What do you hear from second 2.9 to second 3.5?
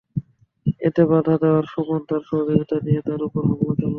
তাঁর ওপর